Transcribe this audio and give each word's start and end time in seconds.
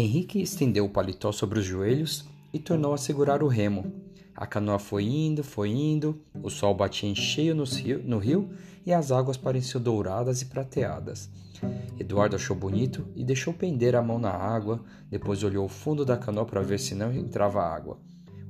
estendeu 0.00 0.84
o 0.84 0.90
paletó 0.90 1.32
sobre 1.32 1.58
os 1.58 1.64
joelhos 1.64 2.26
e 2.52 2.58
tornou 2.58 2.92
a 2.92 2.98
segurar 2.98 3.42
o 3.42 3.48
remo. 3.48 3.92
A 4.34 4.46
canoa 4.46 4.78
foi 4.78 5.04
indo, 5.04 5.42
foi 5.42 5.70
indo, 5.70 6.20
o 6.42 6.50
sol 6.50 6.74
batia 6.74 7.08
em 7.08 7.14
cheio 7.14 7.54
no 7.54 7.64
rio, 7.64 8.02
no 8.04 8.18
rio 8.18 8.50
e 8.84 8.92
as 8.92 9.10
águas 9.10 9.38
pareciam 9.38 9.82
douradas 9.82 10.42
e 10.42 10.46
prateadas. 10.46 11.30
Eduardo 11.98 12.36
achou 12.36 12.54
bonito 12.54 13.06
e 13.16 13.24
deixou 13.24 13.54
pender 13.54 13.96
a 13.96 14.02
mão 14.02 14.18
na 14.18 14.30
água, 14.30 14.84
depois 15.10 15.42
olhou 15.42 15.64
o 15.64 15.70
fundo 15.70 16.04
da 16.04 16.18
canoa 16.18 16.44
para 16.44 16.60
ver 16.60 16.78
se 16.78 16.94
não 16.94 17.12
entrava 17.12 17.62
água. 17.62 17.98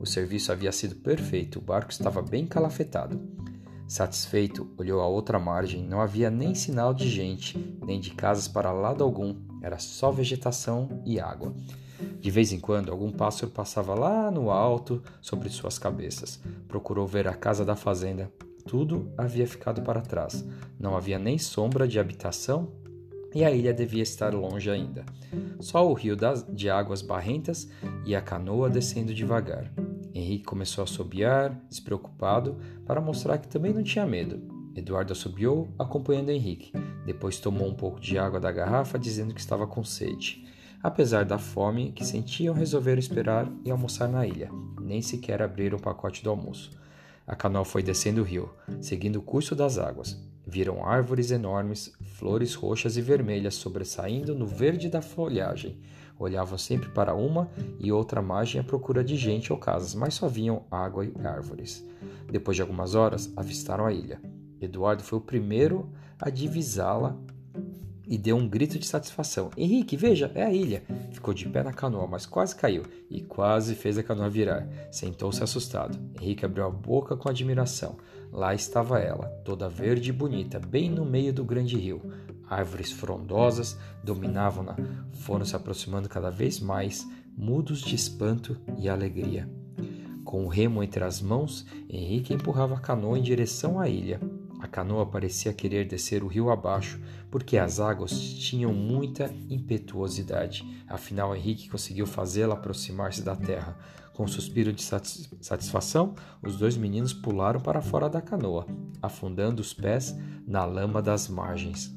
O 0.01 0.05
serviço 0.05 0.51
havia 0.51 0.73
sido 0.73 0.97
perfeito, 0.97 1.61
o 1.61 1.63
barco 1.63 1.93
estava 1.93 2.21
bem 2.21 2.47
calafetado. 2.47 3.21
Satisfeito, 3.89 4.69
olhou 4.77 5.01
à 5.01 5.07
outra 5.07 5.39
margem. 5.39 5.87
Não 5.87 6.01
havia 6.01 6.31
nem 6.31 6.55
sinal 6.55 6.93
de 6.93 7.09
gente, 7.09 7.57
nem 7.85 8.01
de 8.01 8.11
casas 8.11 8.49
para 8.49 8.73
lado 8.73 9.05
algum. 9.05 9.37
Era 9.63 9.79
só 9.79 10.11
vegetação 10.11 11.03
e 11.05 11.21
água. 11.21 11.55
De 12.21 12.31
vez 12.31 12.53
em 12.53 12.59
quando, 12.59 12.91
algum 12.91 13.11
pássaro 13.11 13.53
passava 13.53 13.95
lá 13.95 14.31
no 14.31 14.51
alto 14.51 15.03
sobre 15.21 15.49
suas 15.49 15.79
cabeças. 15.79 16.41
Procurou 16.67 17.07
ver 17.07 17.29
a 17.29 17.35
casa 17.35 17.65
da 17.65 17.77
fazenda. 17.77 18.31
Tudo 18.67 19.13
havia 19.17 19.47
ficado 19.47 19.81
para 19.83 20.01
trás. 20.01 20.45
Não 20.79 20.97
havia 20.97 21.19
nem 21.19 21.39
sombra 21.39 21.87
de 21.87 22.01
habitação 22.01 22.73
e 23.33 23.45
a 23.45 23.51
ilha 23.51 23.73
devia 23.73 24.03
estar 24.03 24.35
longe 24.35 24.71
ainda. 24.71 25.05
Só 25.61 25.89
o 25.89 25.93
rio 25.93 26.17
de 26.49 26.69
águas 26.69 27.03
barrentas 27.03 27.69
e 28.05 28.17
a 28.17 28.21
canoa 28.21 28.69
descendo 28.69 29.15
devagar. 29.15 29.71
Henrique 30.17 30.45
começou 30.45 30.81
a 30.83 30.85
assobiar, 30.85 31.61
despreocupado, 31.69 32.57
para 32.87 33.01
mostrar 33.03 33.37
que 33.37 33.49
também 33.49 33.75
não 33.75 33.83
tinha 33.83 34.07
medo. 34.07 34.41
Eduardo 34.75 35.13
assobiou, 35.13 35.69
acompanhando 35.79 36.31
Henrique. 36.31 36.73
Depois 37.05 37.39
tomou 37.39 37.69
um 37.69 37.75
pouco 37.75 38.01
de 38.01 38.19
água 38.19 38.41
da 38.41 38.51
garrafa, 38.51 38.99
dizendo 38.99 39.35
que 39.35 39.41
estava 39.41 39.67
com 39.67 39.85
sede. 39.85 40.47
Apesar 40.83 41.25
da 41.25 41.39
fome 41.39 41.93
que 41.93 42.05
sentiam, 42.05 42.55
resolveram 42.55 42.99
esperar 42.99 43.51
e 43.65 43.71
almoçar 43.71 44.09
na 44.09 44.27
ilha. 44.27 44.51
Nem 44.81 45.03
sequer 45.03 45.43
abriram 45.43 45.79
o 45.79 45.83
pacote 45.83 46.25
do 46.25 46.31
almoço. 46.31 46.71
A 47.27 47.35
canoa 47.35 47.65
foi 47.65 47.83
descendo 47.83 48.23
o 48.23 48.25
rio, 48.25 48.51
seguindo 48.81 49.17
o 49.17 49.23
curso 49.23 49.55
das 49.55 49.79
águas. 49.79 50.19
Viram 50.47 50.87
árvores 50.87 51.31
enormes, 51.31 51.93
flores 52.15 52.55
roxas 52.55 52.97
e 52.97 53.03
vermelhas 53.03 53.57
sobressaindo 53.57 54.35
no 54.35 54.47
verde 54.47 54.89
da 54.89 55.03
folhagem. 55.03 55.79
Olhavam 56.19 56.57
sempre 56.57 56.89
para 56.89 57.15
uma 57.15 57.49
e 57.79 57.93
outra 57.93 58.23
margem 58.23 58.61
à 58.61 58.65
procura 58.65 59.05
de 59.05 59.17
gente 59.17 59.53
ou 59.53 59.59
casas, 59.59 59.95
mas 59.95 60.15
só 60.15 60.29
viam 60.29 60.65
água 60.71 61.05
e 61.05 61.13
árvores. 61.25 61.85
Depois 62.31 62.57
de 62.57 62.63
algumas 62.63 62.95
horas, 62.95 63.33
avistaram 63.37 63.87
a 63.87 63.93
ilha. 63.93 64.21
Eduardo 64.61 65.03
foi 65.03 65.19
o 65.19 65.23
primeiro 65.23 65.91
a 66.19 66.31
divisá-la 66.31 67.17
e 68.07 68.17
deu 68.17 68.37
um 68.37 68.49
grito 68.49 68.79
de 68.79 68.87
satisfação. 68.87 69.51
Henrique, 69.57 69.97
veja, 69.97 70.31
é 70.35 70.45
a 70.45 70.53
ilha. 70.53 70.83
Ficou 71.11 71.35
de 71.35 71.49
pé 71.49 71.63
na 71.63 71.73
canoa, 71.73 72.07
mas 72.07 72.25
quase 72.25 72.55
caiu 72.55 72.85
e 73.11 73.21
quase 73.21 73.75
fez 73.75 73.99
a 73.99 74.03
canoa 74.03 74.31
virar. 74.31 74.67
Sentou-se 74.91 75.43
assustado. 75.43 75.99
Henrique 76.21 76.45
abriu 76.45 76.65
a 76.65 76.71
boca 76.71 77.17
com 77.17 77.29
admiração. 77.29 77.97
Lá 78.33 78.55
estava 78.55 79.01
ela, 79.01 79.29
toda 79.45 79.69
verde 79.69 80.11
e 80.11 80.13
bonita, 80.13 80.59
bem 80.59 80.89
no 80.89 81.05
meio 81.05 81.33
do 81.33 81.45
grande 81.45 81.77
rio. 81.77 82.01
Árvores 82.49 82.93
frondosas 82.93 83.77
dominavam-na, 84.05 84.77
foram 85.13 85.45
se 85.45 85.57
aproximando 85.57 86.09
cada 86.09 86.31
vez 86.31 86.61
mais, 86.61 87.07
mudos 87.37 87.81
de 87.81 87.95
espanto 87.95 88.57
e 88.79 88.89
alegria. 88.89 89.49
Com 90.25 90.45
o 90.45 90.49
remo 90.49 90.83
entre 90.83 91.05
as 91.05 91.21
mãos, 91.21 91.65
Henrique 91.89 92.35
empurrava 92.35 92.75
a 92.75 92.81
canoa 92.81 93.19
em 93.19 93.23
direção 93.23 93.79
à 93.79 93.89
ilha. 93.89 94.21
A 94.59 94.67
canoa 94.67 95.07
parecia 95.07 95.53
querer 95.53 95.87
descer 95.87 96.25
o 96.25 96.27
rio 96.27 96.51
abaixo, 96.51 97.01
porque 97.31 97.59
as 97.59 97.79
águas 97.79 98.11
tinham 98.13 98.73
muita 98.73 99.33
impetuosidade. 99.49 100.65
Afinal, 100.89 101.37
Henrique 101.37 101.69
conseguiu 101.69 102.07
fazê-la 102.07 102.55
aproximar-se 102.55 103.23
da 103.23 103.37
terra. 103.37 103.79
Com 104.15 104.25
um 104.25 104.29
suspiro 104.29 104.73
de 104.73 104.83
satisfação, 104.83 106.15
os 106.43 106.57
dois 106.57 106.77
meninos 106.77 107.13
pularam 107.13 107.61
para 107.61 107.83
fora 107.83 108.09
da 108.09 108.23
canoa, 108.23 108.67
afundando 109.03 109.61
os 109.61 109.75
pés 109.75 110.17
na 110.47 110.65
lama 110.65 111.03
das 111.03 111.29
margens. 111.29 111.95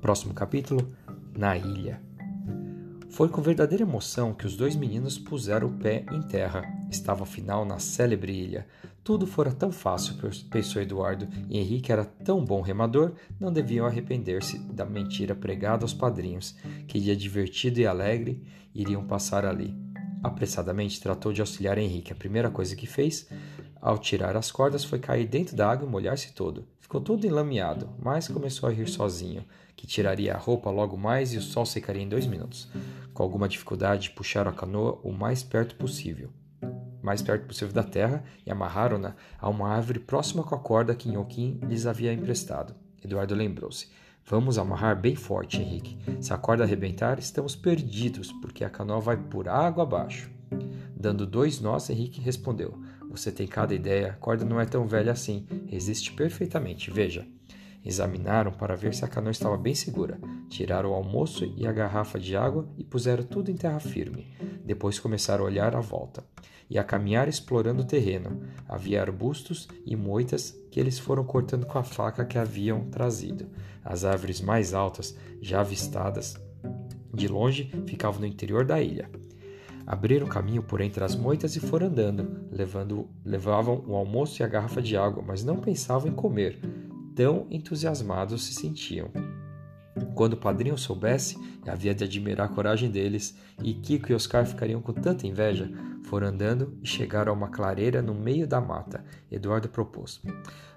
Próximo 0.00 0.32
capítulo: 0.32 0.88
Na 1.36 1.56
ilha. 1.56 2.00
Foi 3.10 3.28
com 3.28 3.42
verdadeira 3.42 3.82
emoção 3.82 4.32
que 4.32 4.46
os 4.46 4.56
dois 4.56 4.74
meninos 4.74 5.18
puseram 5.18 5.68
o 5.68 5.72
pé 5.72 6.06
em 6.10 6.22
terra. 6.22 6.62
Estava 6.90 7.24
afinal 7.24 7.66
na 7.66 7.78
célebre 7.78 8.32
ilha. 8.32 8.66
Tudo 9.04 9.26
fora 9.26 9.52
tão 9.52 9.70
fácil, 9.70 10.14
pensou 10.50 10.80
Eduardo, 10.80 11.28
e 11.48 11.58
Henrique 11.58 11.90
era 11.90 12.04
tão 12.04 12.44
bom 12.44 12.60
remador, 12.60 13.12
não 13.38 13.52
deviam 13.52 13.86
arrepender-se 13.86 14.58
da 14.58 14.84
mentira 14.84 15.34
pregada 15.34 15.84
aos 15.84 15.92
padrinhos, 15.92 16.54
que 16.86 17.00
dia 17.00 17.16
divertido 17.16 17.80
e 17.80 17.86
alegre 17.86 18.42
iriam 18.74 19.04
passar 19.04 19.44
ali. 19.44 19.74
Apressadamente 20.22 21.00
tratou 21.00 21.32
de 21.32 21.40
auxiliar 21.40 21.78
Henrique. 21.78 22.12
A 22.12 22.16
primeira 22.16 22.50
coisa 22.50 22.76
que 22.76 22.86
fez, 22.86 23.26
ao 23.80 23.98
tirar 23.98 24.36
as 24.36 24.52
cordas, 24.52 24.84
foi 24.84 24.98
cair 24.98 25.26
dentro 25.26 25.56
da 25.56 25.70
água 25.70 25.86
e 25.86 25.90
molhar-se 25.90 26.32
todo. 26.32 26.66
Ficou 26.78 27.00
todo 27.00 27.26
enlameado, 27.26 27.88
mas 27.98 28.28
começou 28.28 28.68
a 28.68 28.72
rir 28.72 28.88
sozinho, 28.88 29.44
que 29.76 29.86
tiraria 29.86 30.34
a 30.34 30.38
roupa 30.38 30.70
logo 30.70 30.96
mais 30.96 31.32
e 31.32 31.38
o 31.38 31.40
sol 31.40 31.64
secaria 31.64 32.02
em 32.02 32.08
dois 32.08 32.26
minutos. 32.26 32.68
Com 33.14 33.22
alguma 33.22 33.48
dificuldade, 33.48 34.10
puxaram 34.10 34.50
a 34.50 34.54
canoa 34.54 35.00
o 35.02 35.12
mais 35.12 35.42
perto 35.42 35.76
possível, 35.76 36.30
mais 37.02 37.22
perto 37.22 37.46
possível 37.46 37.72
da 37.72 37.82
terra 37.82 38.24
e 38.44 38.50
amarraram-na 38.50 39.14
a 39.38 39.48
uma 39.48 39.68
árvore 39.68 40.00
próxima 40.00 40.42
com 40.42 40.54
a 40.54 40.58
corda 40.58 40.94
que 40.94 41.08
Inhoquim 41.08 41.60
lhes 41.62 41.86
havia 41.86 42.12
emprestado. 42.12 42.74
Eduardo 43.02 43.34
lembrou-se. 43.34 43.88
Vamos 44.26 44.58
amarrar 44.58 45.00
bem 45.00 45.16
forte, 45.16 45.60
Henrique. 45.60 45.98
Se 46.20 46.32
a 46.32 46.38
corda 46.38 46.62
arrebentar, 46.62 47.18
estamos 47.18 47.56
perdidos, 47.56 48.30
porque 48.32 48.64
a 48.64 48.70
canoa 48.70 49.00
vai 49.00 49.16
por 49.16 49.48
água 49.48 49.82
abaixo. 49.82 50.30
Dando 50.94 51.26
dois 51.26 51.60
nós, 51.60 51.88
Henrique 51.88 52.20
respondeu: 52.20 52.78
você 53.10 53.32
tem 53.32 53.46
cada 53.46 53.74
ideia, 53.74 54.12
a 54.12 54.14
corda 54.14 54.44
não 54.44 54.60
é 54.60 54.64
tão 54.64 54.86
velha 54.86 55.10
assim, 55.10 55.46
resiste 55.66 56.12
perfeitamente, 56.12 56.90
veja. 56.90 57.26
Examinaram 57.84 58.52
para 58.52 58.76
ver 58.76 58.94
se 58.94 59.04
a 59.04 59.08
canoa 59.08 59.30
estava 59.30 59.56
bem 59.56 59.74
segura. 59.74 60.20
Tiraram 60.48 60.90
o 60.90 60.94
almoço 60.94 61.44
e 61.56 61.66
a 61.66 61.72
garrafa 61.72 62.20
de 62.20 62.36
água 62.36 62.68
e 62.76 62.84
puseram 62.84 63.24
tudo 63.24 63.50
em 63.50 63.56
terra 63.56 63.80
firme. 63.80 64.32
Depois 64.64 64.98
começaram 64.98 65.44
a 65.44 65.46
olhar 65.46 65.74
à 65.74 65.80
volta 65.80 66.22
e 66.68 66.78
a 66.78 66.84
caminhar 66.84 67.26
explorando 67.26 67.82
o 67.82 67.86
terreno. 67.86 68.42
Havia 68.68 69.00
arbustos 69.00 69.66
e 69.84 69.96
moitas 69.96 70.56
que 70.70 70.78
eles 70.78 70.98
foram 70.98 71.24
cortando 71.24 71.66
com 71.66 71.78
a 71.78 71.82
faca 71.82 72.24
que 72.24 72.38
haviam 72.38 72.84
trazido. 72.90 73.48
As 73.82 74.04
árvores 74.04 74.40
mais 74.40 74.74
altas, 74.74 75.16
já 75.40 75.60
avistadas 75.60 76.36
de 77.12 77.26
longe, 77.26 77.72
ficavam 77.86 78.20
no 78.20 78.26
interior 78.26 78.64
da 78.64 78.80
ilha. 78.80 79.10
Abriram 79.90 80.28
caminho 80.28 80.62
por 80.62 80.80
entre 80.80 81.02
as 81.02 81.16
moitas 81.16 81.56
e 81.56 81.58
foram 81.58 81.88
andando, 81.88 82.46
levando, 82.52 83.08
levavam 83.24 83.82
o 83.88 83.96
almoço 83.96 84.40
e 84.40 84.44
a 84.44 84.46
garrafa 84.46 84.80
de 84.80 84.96
água, 84.96 85.20
mas 85.26 85.42
não 85.42 85.56
pensavam 85.56 86.08
em 86.08 86.14
comer. 86.14 86.60
Tão 87.16 87.48
entusiasmados 87.50 88.44
se 88.44 88.54
sentiam. 88.54 89.10
Quando 90.14 90.34
o 90.34 90.36
padrinho 90.36 90.78
soubesse, 90.78 91.36
havia 91.66 91.92
de 91.92 92.04
admirar 92.04 92.46
a 92.46 92.54
coragem 92.54 92.88
deles, 92.88 93.36
e 93.64 93.74
Kiko 93.74 94.12
e 94.12 94.14
Oscar 94.14 94.46
ficariam 94.46 94.80
com 94.80 94.92
tanta 94.92 95.26
inveja. 95.26 95.68
Foram 96.04 96.28
andando 96.28 96.78
e 96.80 96.86
chegaram 96.86 97.32
a 97.32 97.34
uma 97.34 97.48
clareira 97.48 98.00
no 98.00 98.14
meio 98.14 98.46
da 98.46 98.60
mata. 98.60 99.04
Eduardo 99.28 99.68
propôs: 99.68 100.22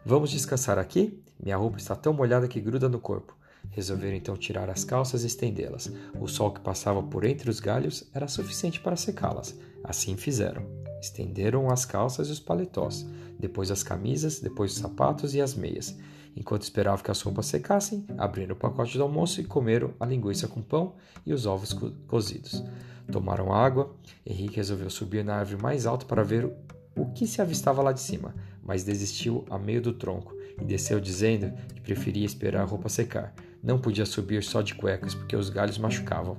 Vamos 0.03 0.31
descansar 0.31 0.79
aqui? 0.79 1.21
Minha 1.39 1.57
roupa 1.57 1.77
está 1.77 1.95
tão 1.95 2.13
molhada 2.13 2.47
que 2.47 2.59
gruda 2.59 2.89
no 2.89 2.99
corpo. 2.99 3.37
Resolveram 3.73 4.15
então 4.15 4.37
tirar 4.37 4.69
as 4.69 4.83
calças 4.83 5.23
e 5.23 5.27
estendê-las. 5.27 5.91
O 6.19 6.27
sol 6.27 6.51
que 6.51 6.61
passava 6.61 7.01
por 7.01 7.25
entre 7.25 7.49
os 7.49 7.59
galhos 7.59 8.03
era 8.13 8.27
suficiente 8.27 8.79
para 8.79 8.95
secá-las. 8.95 9.57
Assim 9.83 10.15
fizeram. 10.15 10.65
Estenderam 11.01 11.69
as 11.69 11.83
calças 11.83 12.29
e 12.29 12.31
os 12.31 12.39
paletós, 12.39 13.05
depois 13.37 13.69
as 13.71 13.83
camisas, 13.83 14.39
depois 14.39 14.71
os 14.71 14.77
sapatos 14.77 15.35
e 15.35 15.41
as 15.41 15.53
meias. 15.53 15.97
Enquanto 16.35 16.63
esperavam 16.63 17.03
que 17.03 17.11
as 17.11 17.21
roupas 17.21 17.47
secassem, 17.47 18.05
abriram 18.17 18.55
o 18.55 18.57
pacote 18.57 18.97
do 18.97 19.03
almoço 19.03 19.41
e 19.41 19.43
comeram 19.43 19.93
a 19.99 20.05
linguiça 20.05 20.47
com 20.47 20.61
pão 20.61 20.93
e 21.25 21.33
os 21.33 21.45
ovos 21.45 21.73
co 21.73 21.91
cozidos. 22.07 22.63
Tomaram 23.11 23.51
água. 23.51 23.93
Henrique 24.25 24.55
resolveu 24.55 24.89
subir 24.89 25.25
na 25.25 25.35
árvore 25.35 25.61
mais 25.61 25.85
alta 25.85 26.05
para 26.05 26.23
ver 26.23 26.49
o 26.95 27.05
que 27.07 27.27
se 27.27 27.41
avistava 27.41 27.81
lá 27.81 27.91
de 27.91 27.99
cima, 27.99 28.33
mas 28.63 28.83
desistiu 28.83 29.45
a 29.49 29.57
meio 29.57 29.81
do 29.81 29.93
tronco 29.93 30.33
e 30.61 30.63
desceu 30.63 30.99
dizendo 30.99 31.51
que 31.73 31.81
preferia 31.81 32.25
esperar 32.25 32.61
a 32.61 32.65
roupa 32.65 32.87
secar. 32.87 33.33
Não 33.63 33.79
podia 33.79 34.05
subir 34.05 34.43
só 34.43 34.61
de 34.61 34.75
cuecas 34.75 35.15
porque 35.15 35.35
os 35.35 35.49
galhos 35.49 35.77
machucavam. 35.77 36.37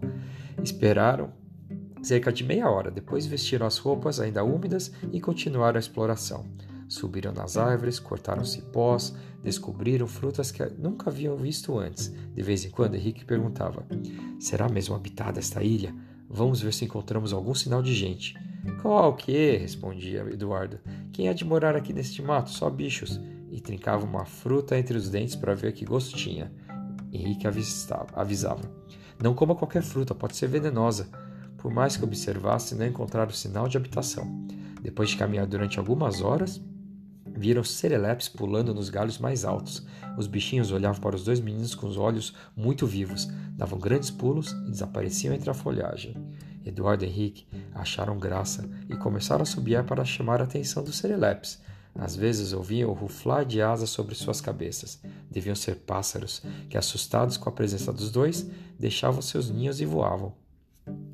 Esperaram 0.62 1.32
cerca 2.03 2.31
de 2.31 2.44
meia 2.44 2.69
hora, 2.69 2.91
depois 2.91 3.25
vestiram 3.25 3.67
as 3.67 3.79
roupas 3.79 4.21
ainda 4.21 4.44
úmidas 4.44 4.93
e 5.11 5.21
continuaram 5.21 5.76
a 5.76 5.81
exploração. 5.81 6.44
Subiram 6.87 7.32
nas 7.32 7.56
árvores, 7.56 7.99
cortaram 7.99 8.44
cipós, 8.44 9.15
descobriram 9.43 10.06
frutas 10.06 10.50
que 10.50 10.62
nunca 10.79 11.09
haviam 11.09 11.35
visto 11.35 11.79
antes. 11.79 12.09
De 12.35 12.43
vez 12.43 12.65
em 12.65 12.71
quando, 12.71 12.94
Henrique 12.94 13.25
perguntava: 13.25 13.87
Será 14.38 14.69
mesmo 14.69 14.94
habitada 14.94 15.38
esta 15.38 15.62
ilha? 15.62 15.94
Vamos 16.29 16.61
ver 16.61 16.75
se 16.75 16.85
encontramos 16.85 17.32
algum 17.32 17.55
sinal 17.55 17.82
de 17.82 17.94
gente. 17.94 18.35
Qual 18.82 19.15
que? 19.17 19.56
respondia 19.56 20.26
Eduardo. 20.31 20.79
Quem 21.12 21.29
há 21.29 21.32
de 21.32 21.44
morar 21.44 21.75
aqui 21.75 21.93
neste 21.93 22.21
mato? 22.21 22.50
Só 22.50 22.69
bichos. 22.69 23.21
E 23.50 23.61
trincava 23.61 24.05
uma 24.05 24.25
fruta 24.25 24.76
entre 24.76 24.97
os 24.97 25.09
dentes 25.09 25.37
para 25.37 25.55
ver 25.55 25.73
que 25.73 25.85
gosto 25.85 26.17
tinha. 26.17 26.50
Henrique 27.16 27.46
avisava. 27.46 28.61
Não 29.22 29.34
coma 29.34 29.55
qualquer 29.55 29.82
fruta, 29.82 30.14
pode 30.14 30.37
ser 30.37 30.49
venenosa. 30.49 31.08
Por 31.58 31.72
mais 31.72 31.96
que 31.96 32.05
observasse, 32.05 32.75
não 32.75 32.87
encontraram 32.87 33.31
sinal 33.31 33.69
de 33.69 33.76
habitação. 33.76 34.46
Depois 34.82 35.11
de 35.11 35.16
caminhar 35.16 35.46
durante 35.46 35.78
algumas 35.78 36.20
horas, 36.20 36.61
viram 37.26 37.64
serelepes 37.64 38.28
pulando 38.28 38.75
nos 38.75 38.90
galhos 38.90 39.19
mais 39.19 39.44
altos. 39.44 39.87
Os 40.16 40.26
bichinhos 40.26 40.70
olhavam 40.70 41.00
para 41.00 41.16
os 41.16 41.25
dois 41.25 41.40
meninos 41.40 41.75
com 41.75 41.87
os 41.87 41.96
olhos 41.96 42.34
muito 42.56 42.87
vivos, 42.87 43.28
davam 43.52 43.78
grandes 43.78 44.11
pulos 44.11 44.52
e 44.66 44.70
desapareciam 44.70 45.34
entre 45.34 45.50
a 45.50 45.55
folhagem. 45.55 46.16
Eduardo 46.64 47.05
e 47.05 47.08
Henrique 47.08 47.46
acharam 47.75 48.19
graça 48.19 48.69
e 48.88 48.96
começaram 48.96 49.43
a 49.43 49.46
subiar 49.46 49.84
para 49.84 50.05
chamar 50.05 50.40
a 50.40 50.44
atenção 50.44 50.82
dos 50.82 50.96
serelepes. 50.96 51.61
Às 51.94 52.17
vezes 52.17 52.52
ouviam 52.52 52.91
o 52.91 52.94
ruflar 52.94 53.44
de 53.44 53.62
asas 53.62 53.91
sobre 53.91 54.14
suas 54.14 54.41
cabeças. 54.41 55.00
Deviam 55.31 55.55
ser 55.55 55.76
pássaros 55.76 56.43
que, 56.69 56.76
assustados 56.76 57.37
com 57.37 57.49
a 57.49 57.52
presença 57.52 57.93
dos 57.93 58.11
dois, 58.11 58.49
deixavam 58.79 59.23
seus 59.23 59.49
ninhos 59.49 59.81
e 59.81 59.85
voavam. 59.85 60.35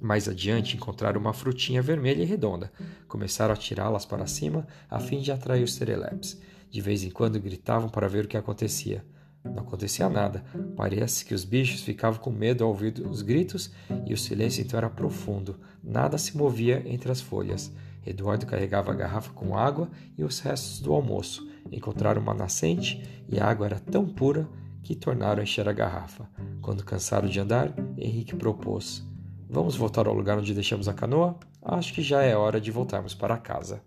Mais 0.01 0.29
adiante 0.29 0.77
encontraram 0.77 1.21
uma 1.21 1.35
frutinha 1.35 1.83
vermelha 1.83 2.23
e 2.23 2.27
redonda. 2.27 2.73
Começaram 3.07 3.53
a 3.53 3.57
tirá-las 3.57 4.05
para 4.05 4.27
cima 4.27 4.67
a 4.89 4.99
fim 4.99 5.21
de 5.21 5.31
atrair 5.31 5.63
os 5.63 5.75
serelepes. 5.75 6.41
De 6.71 6.81
vez 6.81 7.05
em 7.05 7.11
quando 7.11 7.41
gritavam 7.41 7.89
para 7.89 8.09
ver 8.09 8.25
o 8.25 8.29
que 8.29 8.37
acontecia. 8.37 9.05
Não 9.45 9.63
acontecia 9.63 10.09
nada. 10.09 10.45
Parece 10.77 11.25
que 11.25 11.35
os 11.35 11.45
bichos 11.45 11.83
ficavam 11.83 12.21
com 12.21 12.31
medo 12.31 12.65
ao 12.65 12.71
ouvir 12.71 12.95
os 13.07 13.23
gritos 13.23 13.71
e 14.07 14.13
o 14.13 14.19
silêncio 14.19 14.63
então 14.63 14.79
era 14.79 14.91
profundo. 14.91 15.59
Nada 15.83 16.19
se 16.19 16.37
movia 16.37 16.83
entre 16.87 17.11
as 17.11 17.21
folhas. 17.21 17.73
Eduardo 18.05 18.47
carregava 18.47 18.93
a 18.93 18.95
garrafa 18.95 19.33
com 19.33 19.57
água 19.57 19.91
e 20.17 20.25
os 20.25 20.41
restos 20.41 20.81
do 20.81 20.93
almoço. 20.93 21.49
Encontraram 21.71 22.23
uma 22.23 22.35
nascente 22.35 23.25
e 23.29 23.39
a 23.39 23.47
água 23.47 23.67
era 23.67 23.79
tão 23.79 24.07
pura 24.07 24.49
que 24.83 24.95
tornaram 24.95 25.41
a 25.41 25.43
encher 25.43 25.69
a 25.69 25.73
garrafa. 25.73 26.29
Quando 26.61 26.85
cansaram 26.85 27.29
de 27.29 27.39
andar, 27.39 27.75
Henrique 27.97 28.35
propôs: 28.35 29.07
Vamos 29.49 29.77
voltar 29.77 30.07
ao 30.07 30.15
lugar 30.15 30.39
onde 30.39 30.55
deixamos 30.55 30.89
a 30.89 30.95
canoa? 30.95 31.39
Acho 31.63 31.93
que 31.93 32.03
já 32.03 32.23
é 32.23 32.35
hora 32.35 32.61
de 32.61 32.71
voltarmos 32.71 33.15
para 33.15 33.37
casa. 33.37 33.83